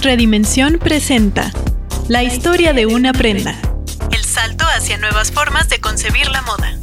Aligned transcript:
Redimensión 0.00 0.78
presenta 0.78 1.50
La 2.06 2.22
historia 2.22 2.72
de 2.72 2.86
una 2.86 3.12
prenda. 3.12 3.56
El 4.12 4.22
salto 4.22 4.64
hacia 4.76 4.96
nuevas 4.96 5.32
formas 5.32 5.68
de 5.68 5.80
concebir 5.80 6.28
la 6.30 6.40
moda. 6.42 6.76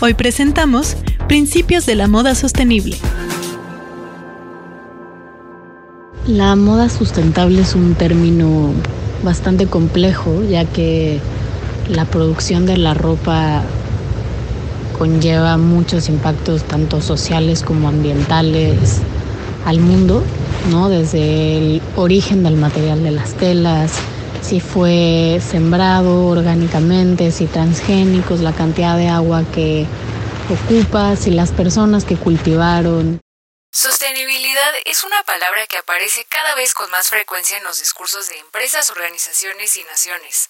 Hoy 0.00 0.14
presentamos 0.14 0.96
Principios 1.28 1.86
de 1.86 1.94
la 1.94 2.08
moda 2.08 2.34
sostenible. 2.34 2.98
La 6.26 6.56
moda 6.56 6.88
sustentable 6.88 7.62
es 7.62 7.76
un 7.76 7.94
término 7.94 8.72
bastante 9.22 9.68
complejo, 9.68 10.42
ya 10.42 10.64
que 10.64 11.20
la 11.88 12.04
producción 12.04 12.66
de 12.66 12.78
la 12.78 12.94
ropa 12.94 13.62
conlleva 14.98 15.56
muchos 15.56 16.08
impactos 16.08 16.64
tanto 16.64 17.00
sociales 17.00 17.62
como 17.62 17.88
ambientales 17.88 19.02
al 19.64 19.80
mundo, 19.80 20.22
¿no? 20.70 20.88
Desde 20.88 21.56
el 21.58 21.82
origen 21.96 22.42
del 22.42 22.56
material 22.56 23.02
de 23.02 23.10
las 23.10 23.34
telas, 23.34 23.92
si 24.42 24.60
fue 24.60 25.40
sembrado 25.48 26.26
orgánicamente, 26.26 27.30
si 27.30 27.46
transgénicos, 27.46 28.40
la 28.40 28.52
cantidad 28.52 28.96
de 28.96 29.08
agua 29.08 29.44
que 29.54 29.86
ocupa, 30.50 31.16
si 31.16 31.30
las 31.30 31.52
personas 31.52 32.04
que 32.04 32.16
cultivaron. 32.16 33.20
Sostenibilidad 33.72 34.72
es 34.84 35.04
una 35.04 35.22
palabra 35.22 35.66
que 35.68 35.76
aparece 35.76 36.24
cada 36.28 36.54
vez 36.56 36.74
con 36.74 36.90
más 36.90 37.08
frecuencia 37.08 37.56
en 37.56 37.62
los 37.62 37.78
discursos 37.78 38.28
de 38.28 38.38
empresas, 38.38 38.90
organizaciones 38.90 39.76
y 39.76 39.84
naciones. 39.84 40.48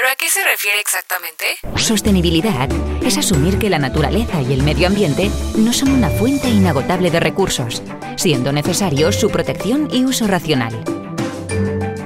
¿Pero 0.00 0.12
a 0.12 0.14
qué 0.14 0.30
se 0.30 0.44
refiere 0.44 0.78
exactamente? 0.78 1.44
Sostenibilidad 1.74 2.68
es 3.02 3.18
asumir 3.18 3.58
que 3.58 3.68
la 3.68 3.80
naturaleza 3.80 4.40
y 4.42 4.52
el 4.52 4.62
medio 4.62 4.86
ambiente 4.86 5.28
no 5.56 5.72
son 5.72 5.90
una 5.90 6.08
fuente 6.08 6.48
inagotable 6.48 7.10
de 7.10 7.18
recursos, 7.18 7.82
siendo 8.14 8.52
necesario 8.52 9.10
su 9.10 9.28
protección 9.28 9.88
y 9.90 10.04
uso 10.04 10.28
racional. 10.28 10.72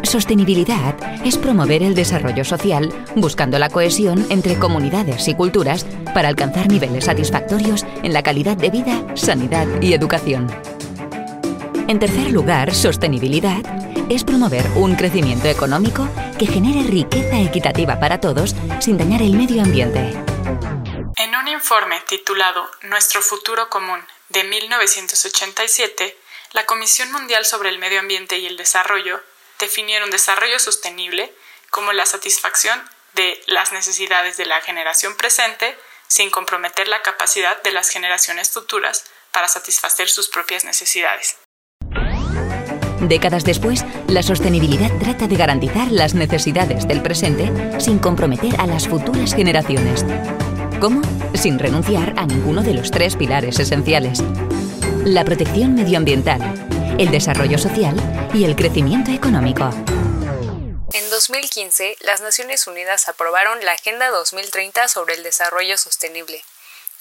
Sostenibilidad 0.05 0.97
es 1.22 1.36
promover 1.36 1.83
el 1.83 1.94
desarrollo 1.94 2.47
social 2.47 2.89
buscando 3.14 3.58
la 3.58 3.69
cohesión 3.69 4.27
entre 4.30 4.58
comunidades 4.58 5.28
y 5.28 5.34
culturas 5.34 5.84
para 6.14 6.28
alcanzar 6.28 6.69
niveles 6.69 7.05
satisfactorios 7.05 7.84
en 8.02 8.14
la 8.14 8.22
calidad 8.22 8.56
de 8.56 8.70
vida, 8.70 9.05
sanidad 9.17 9.67
y 9.83 9.92
educación. 9.92 10.47
En 11.89 11.98
tercer 11.98 12.30
lugar, 12.30 12.74
sostenibilidad 12.74 13.81
es 14.14 14.24
promover 14.24 14.66
un 14.74 14.94
crecimiento 14.94 15.48
económico 15.48 16.06
que 16.38 16.46
genere 16.46 16.88
riqueza 16.88 17.41
equitativa 17.41 17.98
para 17.98 18.20
todos 18.20 18.55
sin 18.80 18.98
dañar 18.98 19.22
el 19.22 19.32
medio 19.32 19.62
ambiente. 19.62 20.00
En 21.16 21.34
un 21.34 21.48
informe 21.48 21.98
titulado 22.08 22.70
Nuestro 22.83 23.22
futuro 23.22 23.70
común 23.70 24.05
de 24.28 24.44
1987, 24.44 26.16
la 26.52 26.66
Comisión 26.66 27.10
Mundial 27.10 27.46
sobre 27.46 27.70
el 27.70 27.78
Medio 27.78 28.00
Ambiente 28.00 28.36
y 28.38 28.46
el 28.46 28.56
Desarrollo 28.56 29.22
definieron 29.58 30.10
desarrollo 30.10 30.58
sostenible 30.58 31.33
como 31.70 31.92
la 31.92 32.05
satisfacción 32.05 32.83
de 33.14 33.42
las 33.46 33.72
necesidades 33.72 34.36
de 34.36 34.46
la 34.46 34.60
generación 34.60 35.16
presente 35.16 35.78
sin 36.06 36.30
comprometer 36.30 36.88
la 36.88 37.00
capacidad 37.00 37.62
de 37.62 37.72
las 37.72 37.88
generaciones 37.88 38.50
futuras 38.50 39.05
para 39.30 39.48
satisfacer 39.48 40.10
sus 40.10 40.28
propias 40.28 40.64
necesidades. 40.64 41.36
Décadas 43.03 43.42
después, 43.42 43.84
la 44.06 44.22
sostenibilidad 44.22 44.91
trata 44.98 45.27
de 45.27 45.34
garantizar 45.34 45.91
las 45.91 46.14
necesidades 46.14 46.86
del 46.86 47.03
presente 47.03 47.50
sin 47.81 47.98
comprometer 47.98 48.61
a 48.61 48.67
las 48.67 48.86
futuras 48.86 49.34
generaciones. 49.34 50.05
¿Cómo? 50.81 51.03
Sin 51.34 51.58
renunciar 51.58 52.14
a 52.17 52.27
ninguno 52.27 52.62
de 52.62 52.75
los 52.75 52.92
tres 52.92 53.17
pilares 53.17 53.58
esenciales. 53.58 54.23
La 55.05 55.25
protección 55.25 55.75
medioambiental, 55.75 56.41
el 56.97 57.11
desarrollo 57.11 57.58
social 57.58 57.97
y 58.33 58.45
el 58.45 58.55
crecimiento 58.55 59.11
económico. 59.11 59.69
En 60.92 61.11
2015, 61.11 61.96
las 62.02 62.20
Naciones 62.20 62.69
Unidas 62.69 63.08
aprobaron 63.08 63.64
la 63.64 63.73
Agenda 63.73 64.11
2030 64.11 64.86
sobre 64.86 65.14
el 65.14 65.24
Desarrollo 65.24 65.77
Sostenible. 65.77 66.45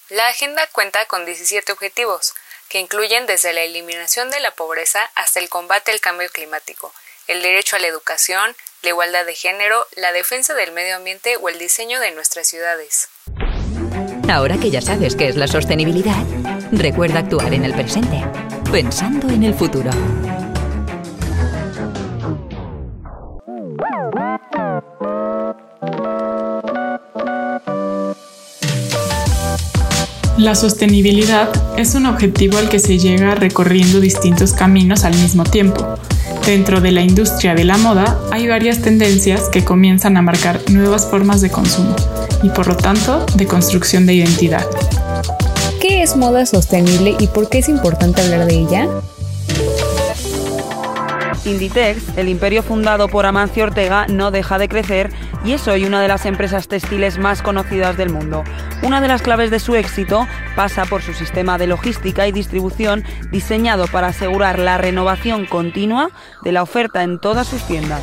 La 0.09 0.28
agenda 0.28 0.68
cuenta 0.72 1.06
con 1.06 1.25
17 1.25 1.72
objetivos, 1.72 2.33
que 2.71 2.79
incluyen 2.79 3.25
desde 3.25 3.51
la 3.51 3.63
eliminación 3.63 4.31
de 4.31 4.39
la 4.39 4.51
pobreza 4.51 5.01
hasta 5.15 5.41
el 5.41 5.49
combate 5.49 5.91
al 5.91 5.99
cambio 5.99 6.29
climático, 6.29 6.93
el 7.27 7.41
derecho 7.41 7.75
a 7.75 7.79
la 7.79 7.87
educación, 7.87 8.55
la 8.81 8.89
igualdad 8.89 9.25
de 9.25 9.35
género, 9.35 9.85
la 9.97 10.13
defensa 10.13 10.53
del 10.53 10.71
medio 10.71 10.95
ambiente 10.95 11.35
o 11.35 11.49
el 11.49 11.59
diseño 11.59 11.99
de 11.99 12.11
nuestras 12.11 12.47
ciudades. 12.47 13.09
Ahora 14.29 14.55
que 14.57 14.71
ya 14.71 14.81
sabes 14.81 15.17
qué 15.17 15.27
es 15.27 15.35
la 15.35 15.47
sostenibilidad, 15.47 16.23
recuerda 16.71 17.19
actuar 17.19 17.53
en 17.53 17.65
el 17.65 17.73
presente, 17.73 18.23
pensando 18.71 19.27
en 19.27 19.43
el 19.43 19.53
futuro. 19.53 19.91
La 30.41 30.56
sostenibilidad 30.56 31.50
es 31.78 31.94
un 31.94 32.07
objetivo 32.07 32.57
al 32.57 32.68
que 32.68 32.79
se 32.79 32.97
llega 32.97 33.35
recorriendo 33.35 34.00
distintos 34.00 34.53
caminos 34.53 35.03
al 35.03 35.13
mismo 35.13 35.44
tiempo. 35.44 35.88
Dentro 36.47 36.81
de 36.81 36.91
la 36.91 37.02
industria 37.02 37.53
de 37.53 37.63
la 37.63 37.78
moda 37.78 38.19
hay 38.31 38.47
varias 38.47 38.81
tendencias 38.81 39.50
que 39.50 39.63
comienzan 39.63 40.18
a 40.18 40.24
marcar 40.24 40.59
nuevas 40.72 41.06
formas 41.06 41.41
de 41.41 41.51
consumo 41.51 41.96
y 42.41 42.50
por 42.50 42.66
lo 42.66 42.75
tanto 42.75 43.24
de 43.35 43.46
construcción 43.46 44.07
de 44.07 44.16
identidad. 44.16 44.66
¿Qué 45.80 46.01
es 46.01 46.16
moda 46.16 46.47
sostenible 46.47 47.16
y 47.19 47.28
por 47.28 47.47
qué 47.47 47.59
es 47.59 47.69
importante 47.69 48.24
hablar 48.24 48.47
de 48.47 48.56
ella? 48.62 48.88
Inditex, 51.46 52.18
el 52.18 52.30
imperio 52.30 52.63
fundado 52.63 53.09
por 53.09 53.28
Amancio 53.28 53.63
Ortega, 53.63 54.07
no 54.07 54.31
deja 54.31 54.57
de 54.57 54.68
crecer 54.68 55.12
y 55.44 55.53
es 55.53 55.68
hoy 55.68 55.85
una 55.85 56.02
de 56.02 56.07
las 56.07 56.25
empresas 56.25 56.68
textiles 56.68 57.18
más 57.18 57.41
conocidas 57.41 57.97
del 57.97 58.09
mundo. 58.09 58.44
Una 58.84 59.02
de 59.02 59.07
las 59.07 59.22
claves 59.22 59.52
de 59.52 59.59
su 59.59 59.75
éxito 59.75 60.28
pasa 60.56 60.85
por 60.85 61.02
su 61.02 61.13
sistema 61.13 61.57
de 61.57 61.68
logística 61.68 62.28
y 62.28 62.31
distribución 62.31 63.03
diseñado 63.31 63.88
para 63.88 64.07
asegurar 64.07 64.59
la 64.59 64.78
renovación 64.78 65.46
continua 65.46 66.09
de 66.44 66.51
la 66.51 66.63
oferta 66.63 67.03
en 67.03 67.19
todas 67.19 67.47
sus 67.47 67.63
tiendas. 67.63 68.01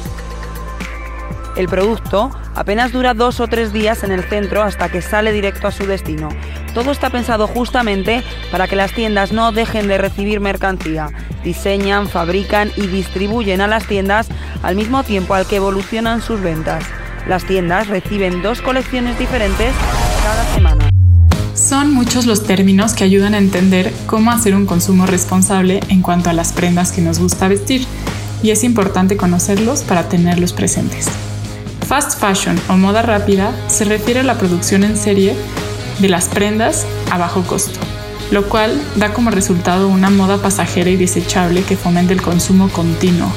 El 1.57 1.69
producto 1.69 2.31
apenas 2.55 2.93
dura 2.93 3.15
dos 3.15 3.41
o 3.41 3.49
tres 3.49 3.73
días 3.73 4.05
en 4.05 4.13
el 4.13 4.23
centro 4.23 4.63
hasta 4.63 4.89
que 4.89 5.03
sale 5.03 5.33
directo 5.33 5.67
a 5.67 5.73
su 5.73 5.87
destino. 5.87 6.29
Todo 6.73 6.93
está 6.93 7.11
pensado 7.11 7.49
justamente 7.49 8.23
para 8.53 8.69
que 8.69 8.77
las 8.77 8.93
tiendas 8.93 9.33
no 9.33 9.51
dejen 9.51 9.89
de 9.89 9.99
recibir 9.99 10.39
mercancía. 10.39 11.11
Diseñan, 11.43 12.09
fabrican 12.09 12.71
y 12.77 12.87
distribuyen 12.87 13.61
a 13.61 13.67
las 13.67 13.87
tiendas 13.87 14.29
al 14.63 14.77
mismo 14.77 15.03
tiempo 15.03 15.35
al 15.35 15.47
que 15.47 15.57
evolucionan 15.57 16.23
sus 16.23 16.41
ventas. 16.41 16.85
Las 17.27 17.45
tiendas 17.45 17.89
reciben 17.89 18.43
dos 18.43 18.63
colecciones 18.63 19.19
diferentes 19.19 19.73
cada 20.23 20.55
semana. 20.55 20.89
Son 21.55 21.93
muchos 21.93 22.27
los 22.27 22.45
términos 22.45 22.95
que 22.95 23.05
ayudan 23.05 23.35
a 23.35 23.39
entender 23.39 23.93
cómo 24.07 24.31
hacer 24.31 24.55
un 24.55 24.65
consumo 24.65 25.07
responsable 25.07 25.81
en 25.89 26.03
cuanto 26.03 26.31
a 26.31 26.33
las 26.33 26.53
prendas 26.53 26.93
que 26.93 27.03
nos 27.03 27.19
gusta 27.19 27.49
vestir, 27.49 27.87
y 28.43 28.51
es 28.51 28.63
importante 28.63 29.17
conocerlos 29.17 29.83
para 29.83 30.09
tenerlos 30.09 30.53
presentes. 30.53 31.09
Fast 31.87 32.21
fashion 32.21 32.61
o 32.69 32.77
moda 32.77 33.03
rápida 33.03 33.53
se 33.67 33.85
refiere 33.85 34.21
a 34.21 34.23
la 34.23 34.39
producción 34.39 34.85
en 34.85 34.97
serie 34.97 35.35
de 35.99 36.09
las 36.09 36.29
prendas 36.29 36.87
a 37.11 37.19
bajo 37.19 37.43
costo, 37.43 37.81
lo 38.31 38.49
cual 38.49 38.81
da 38.97 39.13
como 39.13 39.31
resultado 39.31 39.89
una 39.89 40.11
moda 40.11 40.39
pasajera 40.39 40.91
y 40.91 40.97
desechable 40.97 41.63
que 41.63 41.77
fomenta 41.77 42.13
el 42.13 42.23
consumo 42.23 42.69
continuo. 42.69 43.33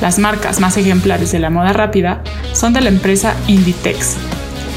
Las 0.00 0.18
marcas 0.18 0.60
más 0.60 0.76
ejemplares 0.76 1.32
de 1.32 1.38
la 1.38 1.50
moda 1.50 1.72
rápida 1.72 2.22
son 2.52 2.72
de 2.72 2.80
la 2.80 2.88
empresa 2.88 3.34
Inditex, 3.46 4.14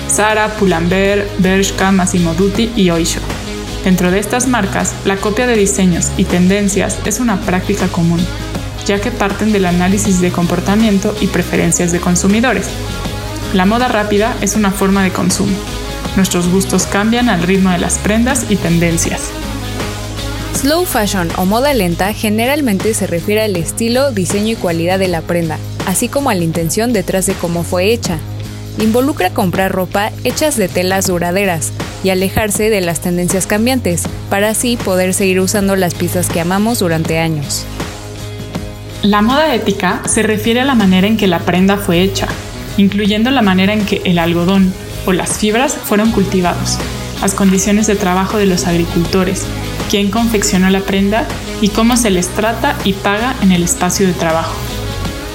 Zara, 0.10 0.48
Pull&Bear, 0.50 1.26
Bershka, 1.38 1.92
Massimo 1.92 2.34
Dutti 2.34 2.72
y 2.76 2.90
Oysho. 2.90 3.20
Dentro 3.84 4.12
de 4.12 4.20
estas 4.20 4.48
marcas, 4.48 4.94
la 5.06 5.18
copia 5.18 5.48
de 5.48 5.56
diseños 5.56 6.12
y 6.18 6.26
tendencias 6.26 7.00
es 7.06 7.20
una 7.20 7.40
práctica 7.42 7.88
común, 7.88 8.20
ya 8.86 9.00
que 9.00 9.12
parten 9.12 9.52
del 9.52 9.66
análisis 9.66 10.22
de 10.22 10.32
comportamiento 10.32 11.16
y 11.22 11.28
preferencias 11.28 11.92
de 11.92 12.00
consumidores, 12.00 12.68
la 13.54 13.66
moda 13.66 13.90
rápida 13.90 14.34
es 14.40 14.56
una 14.56 14.72
forma 14.72 15.04
de 15.04 15.12
consumo. 15.12 15.56
Nuestros 16.16 16.48
gustos 16.48 16.86
cambian 16.86 17.28
al 17.28 17.44
ritmo 17.44 17.70
de 17.70 17.80
las 17.80 17.98
prendas 17.98 18.46
y 18.50 18.56
tendencias. 18.56 19.30
Slow 20.62 20.86
fashion 20.86 21.28
o 21.38 21.46
moda 21.46 21.74
lenta 21.74 22.14
generalmente 22.14 22.94
se 22.94 23.08
refiere 23.08 23.42
al 23.42 23.56
estilo, 23.56 24.12
diseño 24.12 24.52
y 24.52 24.56
cualidad 24.56 25.00
de 25.00 25.08
la 25.08 25.22
prenda, 25.22 25.58
así 25.88 26.08
como 26.08 26.30
a 26.30 26.36
la 26.36 26.44
intención 26.44 26.94
detrás 26.94 27.26
de 27.26 27.34
cómo 27.34 27.64
fue 27.64 27.92
hecha. 27.92 28.20
Involucra 28.78 29.32
comprar 29.32 29.72
ropa 29.72 30.12
hechas 30.24 30.58
de 30.58 30.68
telas 30.68 31.08
duraderas 31.08 31.72
y 32.04 32.12
alejarse 32.12 32.70
de 32.70 32.80
las 32.80 33.00
tendencias 33.00 33.48
cambiantes, 33.48 34.04
para 34.30 34.50
así 34.50 34.78
poder 34.78 35.16
seguir 35.16 35.40
usando 35.40 35.76
las 35.76 35.96
piezas 35.96 36.30
que 36.30 36.42
amamos 36.42 36.78
durante 36.78 37.18
años. 37.18 37.66
La 39.02 39.24
moda 39.24 39.56
ética 39.56 40.04
se 40.06 40.22
refiere 40.22 40.62
a 40.62 40.66
la 40.66 40.76
manera 40.76 41.08
en 41.08 41.18
que 41.18 41.26
la 41.26 41.40
prenda 41.40 41.78
fue 41.78 42.04
hecha, 42.04 42.28
incluyendo 42.78 43.32
la 43.32 43.42
manera 43.42 43.74
en 43.74 43.84
que 43.84 44.04
el 44.06 44.20
algodón 44.20 44.72
o 45.08 45.12
las 45.12 45.40
fibras 45.40 45.74
fueron 45.74 46.12
cultivados, 46.12 46.78
las 47.20 47.34
condiciones 47.34 47.88
de 47.88 47.96
trabajo 47.96 48.38
de 48.38 48.46
los 48.46 48.68
agricultores, 48.68 49.48
quién 49.92 50.10
confeccionó 50.10 50.70
la 50.70 50.80
prenda 50.80 51.28
y 51.60 51.68
cómo 51.68 51.98
se 51.98 52.12
les 52.12 52.30
trata 52.30 52.78
y 52.86 52.94
paga 52.94 53.36
en 53.42 53.52
el 53.52 53.62
espacio 53.62 54.08
de 54.08 54.14
trabajo. 54.14 54.56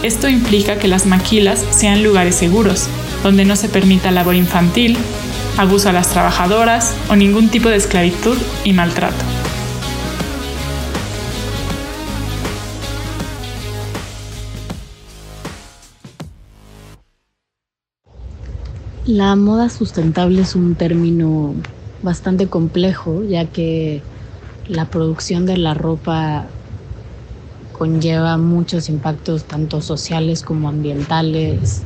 Esto 0.02 0.30
implica 0.30 0.78
que 0.78 0.88
las 0.88 1.04
maquilas 1.04 1.62
sean 1.68 2.02
lugares 2.02 2.36
seguros, 2.36 2.88
donde 3.22 3.44
no 3.44 3.54
se 3.54 3.68
permita 3.68 4.10
labor 4.10 4.34
infantil, 4.34 4.96
abuso 5.58 5.90
a 5.90 5.92
las 5.92 6.08
trabajadoras 6.08 6.94
o 7.10 7.16
ningún 7.16 7.50
tipo 7.50 7.68
de 7.68 7.76
esclavitud 7.76 8.38
y 8.64 8.72
maltrato. 8.72 9.22
La 19.04 19.36
moda 19.36 19.68
sustentable 19.68 20.40
es 20.40 20.54
un 20.54 20.76
término 20.76 21.52
bastante 22.02 22.46
complejo, 22.46 23.22
ya 23.22 23.44
que 23.44 24.00
la 24.68 24.86
producción 24.86 25.46
de 25.46 25.56
la 25.56 25.74
ropa 25.74 26.46
conlleva 27.72 28.36
muchos 28.38 28.88
impactos 28.88 29.44
tanto 29.44 29.80
sociales 29.80 30.42
como 30.42 30.68
ambientales 30.68 31.82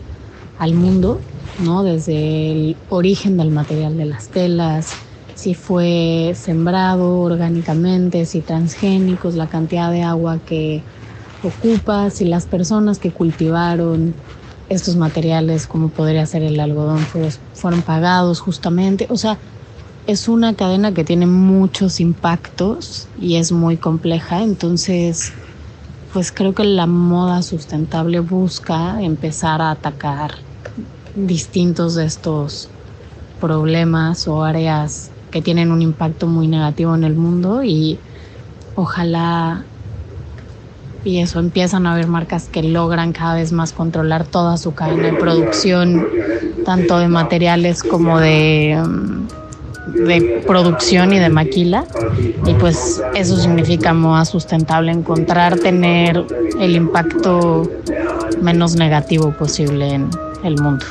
al 0.59 0.75
mundo, 0.75 1.21
¿no? 1.65 1.82
Desde 1.82 2.53
el 2.53 2.77
origen 2.88 3.37
del 3.37 3.50
material 3.50 3.97
de 3.97 4.05
las 4.06 4.29
telas, 4.29 4.93
si 5.35 5.55
fue 5.55 6.32
sembrado 6.37 7.19
orgánicamente, 7.21 8.25
si 8.27 8.41
transgénicos, 8.41 9.35
la 9.35 9.49
cantidad 9.49 9.91
de 9.91 10.03
agua 10.03 10.38
que 10.38 10.83
ocupa, 11.43 12.11
si 12.11 12.26
las 12.26 12.47
personas 12.47 12.99
que 12.99 13.11
cultivaron 13.11 14.15
estos 14.69 14.97
materiales, 14.97 15.67
como 15.67 15.88
podría 15.88 16.25
ser 16.26 16.43
el 16.43 16.61
algodón, 16.61 17.00
fueron 17.55 17.83
pagados 17.83 18.41
justamente. 18.41 19.06
O 19.11 19.17
sea, 19.17 19.38
es 20.11 20.27
una 20.27 20.55
cadena 20.55 20.93
que 20.93 21.05
tiene 21.05 21.27
muchos 21.27 22.01
impactos 22.01 23.07
y 23.21 23.37
es 23.37 23.53
muy 23.53 23.77
compleja, 23.77 24.43
entonces 24.43 25.33
pues 26.12 26.33
creo 26.33 26.53
que 26.53 26.65
la 26.65 26.87
moda 26.87 27.43
sustentable 27.43 28.19
busca 28.19 29.01
empezar 29.01 29.62
a 29.62 29.71
atacar 29.71 30.33
distintos 31.15 31.95
de 31.95 32.07
estos 32.07 32.69
problemas 33.41 34.27
o 34.27 34.43
áreas 34.43 35.11
que 35.31 35.43
tienen 35.43 35.71
un 35.71 35.81
impacto 35.81 36.27
muy 36.27 36.49
negativo 36.49 36.95
en 36.97 37.05
el 37.05 37.15
mundo 37.15 37.62
y 37.62 37.97
ojalá 38.75 39.65
y 41.05 41.19
eso 41.19 41.39
empiezan 41.39 41.87
a 41.87 41.93
haber 41.93 42.09
marcas 42.09 42.49
que 42.49 42.65
logran 42.65 43.12
cada 43.12 43.35
vez 43.35 43.53
más 43.53 43.73
controlar 43.73 44.27
toda 44.27 44.57
su 44.57 44.75
cadena 44.75 45.05
de 45.05 45.12
producción, 45.15 46.07
tanto 46.65 46.99
de 46.99 47.09
materiales 47.09 47.83
como 47.83 48.19
de, 48.19 48.79
mm, 48.85 49.39
de 49.92 50.42
producción 50.46 51.12
y 51.12 51.19
de 51.19 51.28
maquila. 51.28 51.84
Y 52.46 52.54
pues 52.54 53.02
eso 53.14 53.37
significa 53.37 53.92
moda 53.92 54.25
sustentable, 54.25 54.92
encontrar 54.92 55.58
tener 55.58 56.25
el 56.60 56.76
impacto 56.76 57.70
menos 58.40 58.76
negativo 58.76 59.32
posible 59.32 59.94
en 59.94 60.10
el 60.44 60.60
mundo. 60.60 60.84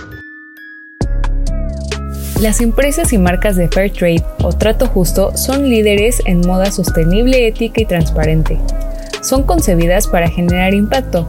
Las 2.42 2.62
empresas 2.62 3.12
y 3.12 3.18
marcas 3.18 3.58
de 3.58 3.68
Fair 3.68 3.92
Trade 3.92 4.24
o 4.44 4.54
trato 4.54 4.88
justo 4.88 5.36
son 5.36 5.70
líderes 5.70 6.22
en 6.26 6.40
moda 6.42 6.72
sostenible, 6.72 7.48
ética 7.48 7.82
y 7.82 7.86
transparente 7.86 8.58
son 9.22 9.44
concebidas 9.44 10.08
para 10.08 10.30
generar 10.30 10.74
impacto. 10.74 11.28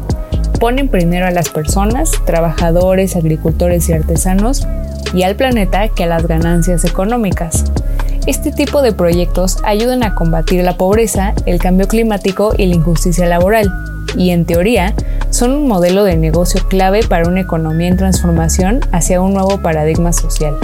Ponen 0.61 0.89
primero 0.89 1.27
a 1.27 1.31
las 1.31 1.49
personas, 1.49 2.13
trabajadores, 2.27 3.17
agricultores 3.17 3.89
y 3.89 3.95
artesanos, 3.95 4.67
y 5.15 5.23
al 5.23 5.35
planeta 5.35 5.89
que 5.89 6.05
a 6.05 6.07
las 6.07 6.29
ganancias 6.29 6.85
económicas. 6.85 7.65
Este 8.27 8.53
tipo 8.53 8.83
de 8.83 8.93
proyectos 8.93 9.57
ayudan 9.65 10.03
a 10.03 10.15
combatir 10.15 10.63
la 10.63 10.77
pobreza, 10.77 11.33
el 11.47 11.59
cambio 11.59 11.89
climático 11.89 12.53
y 12.59 12.67
la 12.67 12.75
injusticia 12.75 13.27
laboral, 13.27 13.73
y 14.19 14.31
en 14.31 14.45
teoría 14.45 14.95
son 15.31 15.53
un 15.53 15.67
modelo 15.67 16.05
de 16.05 16.19
negocio 16.19 16.61
clave 16.69 17.01
para 17.09 17.27
una 17.27 17.41
economía 17.41 17.89
en 17.89 17.97
transformación 17.97 18.81
hacia 18.93 19.23
un 19.23 19.33
nuevo 19.33 19.63
paradigma 19.63 20.13
social. 20.13 20.55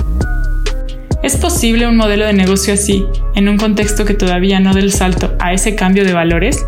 ¿Es 1.23 1.39
posible 1.39 1.89
un 1.89 1.97
modelo 1.97 2.27
de 2.27 2.35
negocio 2.35 2.75
así, 2.75 3.07
en 3.35 3.49
un 3.49 3.57
contexto 3.57 4.05
que 4.05 4.13
todavía 4.13 4.61
no 4.61 4.75
da 4.75 4.81
el 4.81 4.93
salto 4.93 5.35
a 5.39 5.55
ese 5.55 5.75
cambio 5.75 6.05
de 6.05 6.13
valores? 6.13 6.63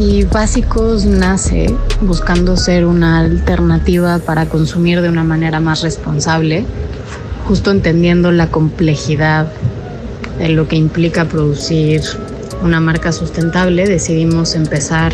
Y 0.00 0.24
Básicos 0.24 1.04
nace 1.04 1.76
buscando 2.00 2.56
ser 2.56 2.86
una 2.86 3.18
alternativa 3.18 4.18
para 4.18 4.46
consumir 4.46 5.02
de 5.02 5.10
una 5.10 5.24
manera 5.24 5.60
más 5.60 5.82
responsable, 5.82 6.64
justo 7.46 7.70
entendiendo 7.70 8.32
la 8.32 8.46
complejidad 8.46 9.52
de 10.38 10.48
lo 10.48 10.66
que 10.68 10.76
implica 10.76 11.26
producir 11.26 12.00
una 12.62 12.80
marca 12.80 13.12
sustentable, 13.12 13.86
decidimos 13.86 14.54
empezar 14.54 15.12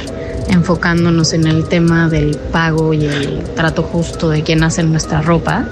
enfocándonos 0.50 1.32
en 1.32 1.48
el 1.48 1.64
tema 1.64 2.08
del 2.08 2.36
pago 2.52 2.94
y 2.94 3.06
el 3.06 3.42
trato 3.56 3.82
justo 3.82 4.30
de 4.30 4.44
quien 4.44 4.62
hace 4.62 4.84
nuestra 4.84 5.20
ropa. 5.20 5.68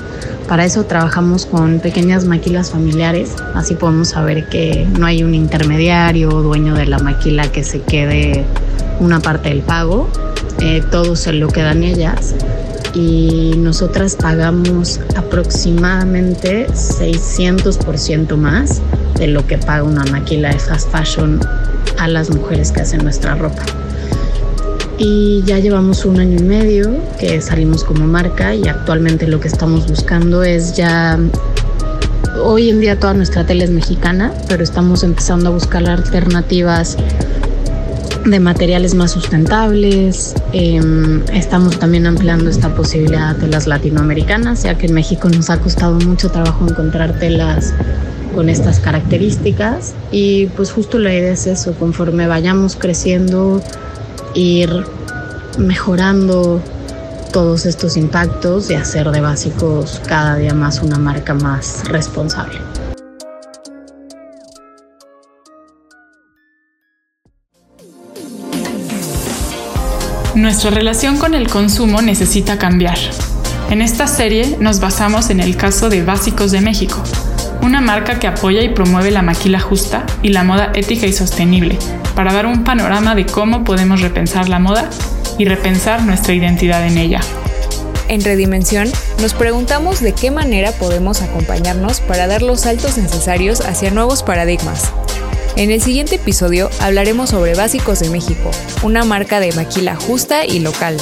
Para 0.49 0.64
eso 0.64 0.87
trabajamos 0.87 1.46
con 1.46 1.78
pequeñas 1.78 2.25
maquilas 2.25 2.72
familiares, 2.72 3.31
así 3.55 3.76
podemos 3.76 4.08
saber 4.08 4.49
que 4.49 4.88
no 4.99 5.06
hay 5.06 5.22
un 5.22 5.37
intermediario 5.37 6.31
o 6.31 6.43
dueño 6.43 6.75
de 6.75 6.87
la 6.87 6.99
maquila 6.99 7.46
que 7.52 7.62
se 7.62 7.81
quede 7.81 8.44
una 9.00 9.20
parte 9.20 9.49
del 9.49 9.61
pago, 9.61 10.08
eh, 10.61 10.82
todo 10.91 11.17
se 11.17 11.32
lo 11.32 11.49
quedan 11.49 11.82
ellas 11.82 12.35
y 12.94 13.55
nosotras 13.56 14.17
pagamos 14.17 15.00
aproximadamente 15.17 16.69
600% 16.69 18.37
más 18.37 18.81
de 19.19 19.26
lo 19.26 19.46
que 19.46 19.58
paga 19.58 19.82
una 19.82 20.05
maquila 20.05 20.50
de 20.50 20.58
fast 20.58 20.91
fashion 20.91 21.41
a 21.99 22.08
las 22.08 22.31
mujeres 22.31 22.70
que 22.70 22.82
hacen 22.82 23.02
nuestra 23.02 23.35
ropa. 23.35 23.62
Y 24.96 25.43
ya 25.44 25.58
llevamos 25.58 26.05
un 26.05 26.20
año 26.20 26.38
y 26.38 26.44
medio 26.44 26.96
que 27.19 27.41
salimos 27.41 27.82
como 27.82 28.06
marca 28.06 28.55
y 28.55 28.69
actualmente 28.69 29.26
lo 29.26 29.41
que 29.41 29.49
estamos 29.49 29.88
buscando 29.88 30.44
es 30.44 30.76
ya 30.76 31.19
hoy 32.43 32.70
en 32.70 32.81
día 32.81 32.99
toda 32.99 33.14
nuestra 33.14 33.44
tela 33.44 33.64
es 33.64 33.70
mexicana, 33.70 34.32
pero 34.49 34.62
estamos 34.62 35.02
empezando 35.02 35.49
a 35.49 35.52
buscar 35.52 35.88
alternativas 35.88 36.96
de 38.24 38.40
materiales 38.40 38.94
más 38.94 39.12
sustentables. 39.12 40.34
Em, 40.52 41.22
estamos 41.32 41.78
también 41.78 42.06
ampliando 42.06 42.50
esta 42.50 42.74
posibilidad 42.74 43.36
de 43.36 43.48
las 43.48 43.66
latinoamericanas, 43.66 44.62
ya 44.62 44.76
que 44.76 44.86
en 44.86 44.94
México 44.94 45.28
nos 45.28 45.50
ha 45.50 45.58
costado 45.58 45.94
mucho 45.94 46.30
trabajo 46.30 46.66
encontrar 46.68 47.18
telas 47.18 47.74
con 48.34 48.48
estas 48.48 48.80
características. 48.80 49.94
Y 50.10 50.46
pues 50.48 50.72
justo 50.72 50.98
la 50.98 51.12
idea 51.12 51.32
es 51.32 51.46
eso, 51.46 51.74
conforme 51.74 52.26
vayamos 52.26 52.76
creciendo, 52.76 53.62
ir 54.34 54.70
mejorando 55.58 56.60
todos 57.32 57.66
estos 57.66 57.96
impactos 57.96 58.70
y 58.70 58.74
hacer 58.74 59.10
de 59.10 59.20
básicos 59.20 60.00
cada 60.06 60.36
día 60.36 60.54
más 60.54 60.82
una 60.82 60.98
marca 60.98 61.34
más 61.34 61.82
responsable. 61.88 62.58
Nuestra 70.34 70.70
relación 70.70 71.17
con 71.19 71.34
el 71.34 71.48
consumo 71.48 72.03
necesita 72.03 72.58
cambiar. 72.58 72.98
En 73.70 73.81
esta 73.81 74.08
serie 74.08 74.56
nos 74.58 74.81
basamos 74.81 75.31
en 75.31 75.38
el 75.38 75.56
caso 75.56 75.88
de 75.88 76.03
Básicos 76.03 76.50
de 76.50 76.60
México, 76.60 77.00
una 77.62 77.81
marca 77.81 78.19
que 78.19 78.26
apoya 78.26 78.60
y 78.62 78.69
promueve 78.69 79.12
la 79.12 79.22
maquila 79.22 79.60
justa 79.60 80.05
y 80.22 80.31
la 80.31 80.43
moda 80.43 80.72
ética 80.74 81.06
y 81.06 81.12
sostenible, 81.12 81.79
para 82.17 82.32
dar 82.32 82.46
un 82.46 82.64
panorama 82.64 83.14
de 83.14 83.26
cómo 83.26 83.62
podemos 83.62 84.00
repensar 84.00 84.48
la 84.48 84.58
moda 84.58 84.91
y 85.38 85.44
repensar 85.44 86.03
nuestra 86.03 86.34
identidad 86.34 86.84
en 86.84 86.98
ella. 86.98 87.20
En 88.08 88.22
Redimensión 88.22 88.91
nos 89.20 89.34
preguntamos 89.34 90.00
de 90.00 90.14
qué 90.14 90.32
manera 90.32 90.72
podemos 90.72 91.22
acompañarnos 91.22 92.00
para 92.00 92.26
dar 92.26 92.43
los 92.43 92.62
saltos 92.62 92.98
necesarios 92.98 93.60
hacia 93.60 93.93
nuevos 93.93 94.24
paradigmas, 94.24 94.93
en 95.56 95.70
el 95.70 95.81
siguiente 95.81 96.17
episodio 96.17 96.69
hablaremos 96.81 97.31
sobre 97.31 97.55
Básicos 97.55 98.01
de 98.01 98.11
México, 98.11 98.51
una 98.82 99.05
marca 99.05 99.39
de 99.39 99.53
maquila 99.53 99.94
justa 99.94 100.44
y 100.44 100.58
local. 100.58 100.96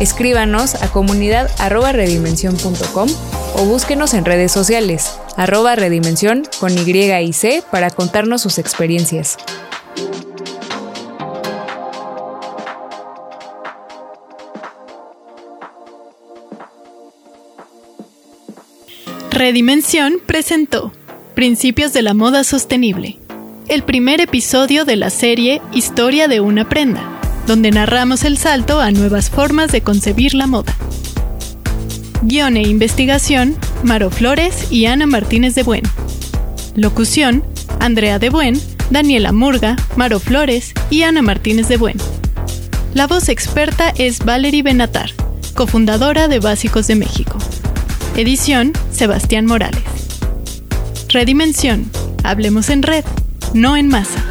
Escríbanos 0.00 0.76
a 0.76 0.92
comunidad 0.92 1.50
redimensión.com 1.68 3.08
o 3.56 3.64
búsquenos 3.64 4.14
en 4.14 4.24
redes 4.24 4.52
sociales, 4.52 5.18
arroba 5.36 5.74
redimensión 5.74 6.44
con 6.60 6.76
Y 6.76 7.12
y 7.12 7.32
C 7.32 7.62
para 7.70 7.90
contarnos 7.90 8.42
sus 8.42 8.58
experiencias. 8.58 9.36
Redimensión 19.30 20.14
presentó 20.24 20.92
Principios 21.34 21.92
de 21.92 22.02
la 22.02 22.14
Moda 22.14 22.42
Sostenible 22.44 23.18
el 23.68 23.82
primer 23.82 24.20
episodio 24.20 24.84
de 24.84 24.96
la 24.96 25.10
serie 25.10 25.60
Historia 25.72 26.28
de 26.28 26.40
una 26.40 26.68
prenda, 26.68 27.20
donde 27.46 27.70
narramos 27.70 28.24
el 28.24 28.38
salto 28.38 28.80
a 28.80 28.90
nuevas 28.90 29.30
formas 29.30 29.72
de 29.72 29.80
concebir 29.80 30.34
la 30.34 30.46
moda. 30.46 30.74
Guión 32.22 32.56
e 32.56 32.62
investigación, 32.62 33.56
Maro 33.82 34.10
Flores 34.10 34.70
y 34.70 34.86
Ana 34.86 35.06
Martínez 35.06 35.54
de 35.54 35.62
Buen. 35.62 35.82
Locución, 36.76 37.44
Andrea 37.80 38.18
de 38.18 38.30
Buen, 38.30 38.60
Daniela 38.90 39.32
Murga, 39.32 39.76
Maro 39.96 40.20
Flores 40.20 40.72
y 40.90 41.02
Ana 41.02 41.22
Martínez 41.22 41.68
de 41.68 41.76
Buen. 41.76 41.96
La 42.94 43.06
voz 43.06 43.28
experta 43.28 43.92
es 43.96 44.24
Valerie 44.24 44.62
Benatar, 44.62 45.10
cofundadora 45.54 46.28
de 46.28 46.38
Básicos 46.38 46.86
de 46.86 46.94
México. 46.94 47.38
Edición, 48.16 48.72
Sebastián 48.90 49.44
Morales. 49.46 49.82
Redimensión. 51.08 51.90
Hablemos 52.24 52.70
en 52.70 52.82
red, 52.82 53.04
no 53.56 53.74
en 53.76 53.88
masa. 53.88 54.25